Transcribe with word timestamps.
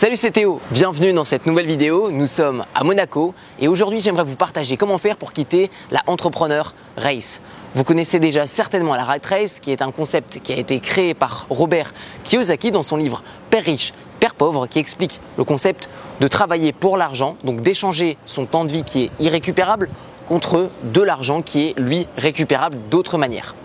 Salut 0.00 0.16
c'est 0.16 0.30
Théo, 0.30 0.62
bienvenue 0.70 1.12
dans 1.12 1.24
cette 1.24 1.44
nouvelle 1.44 1.66
vidéo. 1.66 2.10
Nous 2.10 2.26
sommes 2.26 2.64
à 2.74 2.84
Monaco 2.84 3.34
et 3.58 3.68
aujourd'hui 3.68 4.00
j'aimerais 4.00 4.24
vous 4.24 4.34
partager 4.34 4.78
comment 4.78 4.96
faire 4.96 5.18
pour 5.18 5.34
quitter 5.34 5.70
la 5.90 6.00
Entrepreneur 6.06 6.74
Race. 6.96 7.42
Vous 7.74 7.84
connaissez 7.84 8.18
déjà 8.18 8.46
certainement 8.46 8.96
la 8.96 9.04
Rat 9.04 9.18
Race 9.28 9.60
qui 9.60 9.72
est 9.72 9.82
un 9.82 9.92
concept 9.92 10.40
qui 10.42 10.54
a 10.54 10.56
été 10.56 10.80
créé 10.80 11.12
par 11.12 11.46
Robert 11.50 11.92
Kiyosaki 12.24 12.70
dans 12.70 12.82
son 12.82 12.96
livre 12.96 13.22
Père 13.50 13.62
riche, 13.62 13.92
Père 14.20 14.34
pauvre 14.34 14.66
qui 14.66 14.78
explique 14.78 15.20
le 15.36 15.44
concept 15.44 15.90
de 16.20 16.28
travailler 16.28 16.72
pour 16.72 16.96
l'argent, 16.96 17.36
donc 17.44 17.60
d'échanger 17.60 18.16
son 18.24 18.46
temps 18.46 18.64
de 18.64 18.72
vie 18.72 18.84
qui 18.84 19.02
est 19.02 19.10
irrécupérable 19.20 19.90
contre 20.30 20.70
de 20.84 21.02
l'argent 21.02 21.42
qui 21.42 21.66
est 21.66 21.74
lui 21.76 22.06
récupérable 22.16 22.78
d'autres 22.88 23.18
manières. 23.18 23.56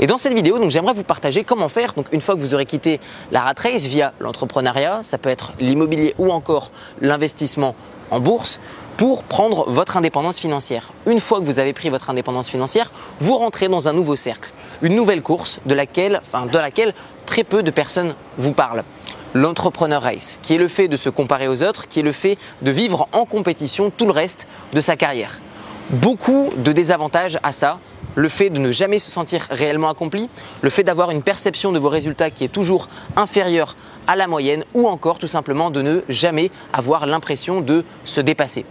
Et 0.00 0.06
dans 0.06 0.16
cette 0.16 0.32
vidéo, 0.32 0.58
donc 0.58 0.70
j'aimerais 0.70 0.94
vous 0.94 1.04
partager 1.04 1.44
comment 1.44 1.68
faire. 1.68 1.92
Donc 1.92 2.06
une 2.12 2.22
fois 2.22 2.34
que 2.34 2.40
vous 2.40 2.54
aurez 2.54 2.64
quitté 2.64 2.98
la 3.30 3.42
rat 3.42 3.52
race 3.62 3.84
via 3.84 4.14
l'entrepreneuriat, 4.20 5.02
ça 5.02 5.18
peut 5.18 5.28
être 5.28 5.52
l'immobilier 5.60 6.14
ou 6.16 6.32
encore 6.32 6.70
l'investissement 7.02 7.74
en 8.10 8.20
bourse 8.20 8.58
pour 8.96 9.24
prendre 9.24 9.68
votre 9.68 9.98
indépendance 9.98 10.38
financière. 10.38 10.94
Une 11.04 11.20
fois 11.20 11.40
que 11.40 11.44
vous 11.44 11.58
avez 11.58 11.74
pris 11.74 11.90
votre 11.90 12.08
indépendance 12.08 12.48
financière, 12.48 12.90
vous 13.20 13.36
rentrez 13.36 13.68
dans 13.68 13.88
un 13.88 13.92
nouveau 13.92 14.16
cercle, 14.16 14.50
une 14.80 14.96
nouvelle 14.96 15.20
course 15.20 15.60
de 15.66 15.74
laquelle, 15.74 16.22
enfin, 16.26 16.46
de 16.46 16.56
laquelle 16.56 16.94
très 17.26 17.44
peu 17.44 17.62
de 17.62 17.70
personnes 17.70 18.14
vous 18.38 18.52
parlent 18.52 18.84
l'entrepreneur 19.34 20.00
race, 20.00 20.38
qui 20.40 20.54
est 20.54 20.58
le 20.58 20.68
fait 20.68 20.88
de 20.88 20.96
se 20.96 21.10
comparer 21.10 21.48
aux 21.48 21.62
autres, 21.62 21.86
qui 21.86 22.00
est 22.00 22.04
le 22.04 22.12
fait 22.12 22.38
de 22.62 22.70
vivre 22.70 23.08
en 23.12 23.26
compétition 23.26 23.90
tout 23.94 24.06
le 24.06 24.12
reste 24.12 24.46
de 24.72 24.80
sa 24.80 24.96
carrière 24.96 25.38
beaucoup 25.94 26.50
de 26.56 26.72
désavantages 26.72 27.38
à 27.42 27.52
ça. 27.52 27.78
Le 28.16 28.28
fait 28.28 28.50
de 28.50 28.58
ne 28.58 28.70
jamais 28.70 28.98
se 28.98 29.10
sentir 29.10 29.46
réellement 29.50 29.88
accompli, 29.88 30.28
le 30.62 30.70
fait 30.70 30.84
d'avoir 30.84 31.10
une 31.10 31.22
perception 31.22 31.72
de 31.72 31.78
vos 31.78 31.88
résultats 31.88 32.30
qui 32.30 32.44
est 32.44 32.48
toujours 32.48 32.88
inférieure 33.16 33.76
à 34.06 34.14
la 34.16 34.28
moyenne 34.28 34.64
ou 34.74 34.86
encore 34.86 35.18
tout 35.18 35.26
simplement 35.26 35.70
de 35.70 35.82
ne 35.82 36.02
jamais 36.08 36.50
avoir 36.72 37.06
l'impression 37.06 37.60
de 37.60 37.84
se 38.04 38.20
dépasser. 38.20 38.66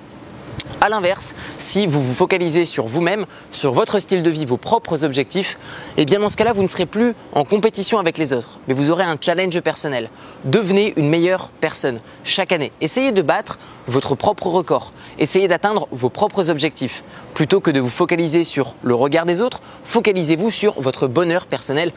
A 0.84 0.90
l'inverse, 0.90 1.34
si 1.58 1.88
vous 1.88 2.04
vous 2.04 2.14
focalisez 2.14 2.66
sur 2.66 2.88
vous-même, 2.88 3.26
sur 3.54 3.72
votre 3.72 4.00
style 4.00 4.22
de 4.22 4.30
vie, 4.30 4.46
vos 4.46 4.58
propres 4.58 5.06
objectifs, 5.06 5.58
eh 5.96 6.04
bien 6.04 6.20
dans 6.20 6.28
ce 6.28 6.36
cas-là, 6.36 6.52
vous 6.52 6.62
ne 6.62 6.68
serez 6.68 6.86
plus 6.86 7.16
en 7.32 7.46
compétition 7.46 8.00
avec 8.00 8.18
les 8.18 8.34
autres, 8.34 8.60
mais 8.68 8.74
vous 8.74 8.92
aurez 8.92 9.06
un 9.06 9.16
challenge 9.18 9.62
personnel. 9.62 10.10
Devenez 10.44 10.94
une 10.98 11.08
meilleure 11.08 11.52
personne 11.62 12.02
chaque 12.26 12.52
année. 12.52 12.74
Essayez 12.82 13.14
de 13.14 13.22
battre 13.22 13.60
votre 13.88 14.16
propre 14.16 14.48
record. 14.48 14.92
Essayez 15.20 15.48
d'atteindre 15.48 15.88
vos 15.92 16.10
propres 16.10 16.50
objectifs. 16.50 17.06
Plutôt 17.34 17.62
que 17.62 17.72
de 17.72 17.80
vous 17.80 17.88
focaliser 17.88 18.44
sur 18.44 18.76
le 18.84 18.94
regard 18.94 19.26
des 19.26 19.42
autres, 19.42 19.62
focalisez-vous 19.86 20.52
sur 20.52 20.82
votre 20.82 21.08
bonheur 21.08 21.48
personnel 21.48 21.94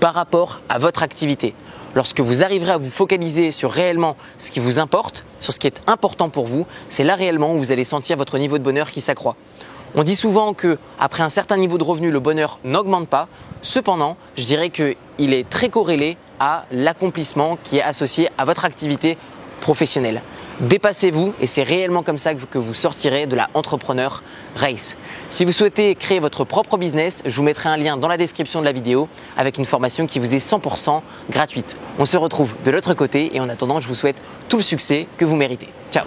par 0.00 0.14
rapport 0.14 0.60
à 0.68 0.78
votre 0.78 1.02
activité. 1.02 1.54
Lorsque 1.94 2.20
vous 2.20 2.44
arriverez 2.44 2.72
à 2.72 2.78
vous 2.78 2.90
focaliser 2.90 3.50
sur 3.50 3.70
réellement 3.70 4.16
ce 4.36 4.50
qui 4.50 4.60
vous 4.60 4.78
importe, 4.78 5.24
sur 5.38 5.52
ce 5.52 5.58
qui 5.58 5.66
est 5.66 5.82
important 5.86 6.28
pour 6.28 6.46
vous, 6.46 6.66
c'est 6.88 7.04
là 7.04 7.14
réellement 7.14 7.54
où 7.54 7.58
vous 7.58 7.72
allez 7.72 7.84
sentir 7.84 8.16
votre 8.16 8.38
niveau 8.38 8.58
de 8.58 8.62
bonheur 8.62 8.90
qui 8.90 9.00
s'accroît. 9.00 9.36
On 9.94 10.02
dit 10.02 10.16
souvent 10.16 10.52
que 10.52 10.78
après 11.00 11.22
un 11.22 11.30
certain 11.30 11.56
niveau 11.56 11.78
de 11.78 11.84
revenu, 11.84 12.10
le 12.10 12.20
bonheur 12.20 12.58
n'augmente 12.62 13.08
pas. 13.08 13.26
Cependant, 13.62 14.16
je 14.36 14.44
dirais 14.44 14.70
qu'il 14.70 15.32
est 15.32 15.48
très 15.48 15.70
corrélé 15.70 16.18
à 16.40 16.66
l'accomplissement 16.70 17.58
qui 17.64 17.78
est 17.78 17.82
associé 17.82 18.28
à 18.36 18.44
votre 18.44 18.64
activité 18.64 19.16
professionnelle. 19.60 20.22
Dépassez-vous 20.60 21.34
et 21.40 21.46
c'est 21.46 21.62
réellement 21.62 22.02
comme 22.02 22.18
ça 22.18 22.34
que 22.34 22.58
vous 22.58 22.74
sortirez 22.74 23.26
de 23.26 23.36
la 23.36 23.48
entrepreneur 23.54 24.22
race. 24.56 24.96
Si 25.28 25.44
vous 25.44 25.52
souhaitez 25.52 25.94
créer 25.94 26.18
votre 26.18 26.44
propre 26.44 26.76
business, 26.78 27.22
je 27.24 27.36
vous 27.36 27.44
mettrai 27.44 27.68
un 27.68 27.76
lien 27.76 27.96
dans 27.96 28.08
la 28.08 28.16
description 28.16 28.60
de 28.60 28.64
la 28.64 28.72
vidéo 28.72 29.08
avec 29.36 29.58
une 29.58 29.64
formation 29.64 30.06
qui 30.06 30.18
vous 30.18 30.34
est 30.34 30.44
100% 30.44 31.02
gratuite. 31.30 31.76
On 31.98 32.06
se 32.06 32.16
retrouve 32.16 32.52
de 32.64 32.70
l'autre 32.70 32.94
côté 32.94 33.36
et 33.36 33.40
en 33.40 33.48
attendant, 33.48 33.78
je 33.80 33.88
vous 33.88 33.94
souhaite 33.94 34.20
tout 34.48 34.56
le 34.56 34.62
succès 34.62 35.06
que 35.16 35.24
vous 35.24 35.36
méritez. 35.36 35.68
Ciao 35.92 36.04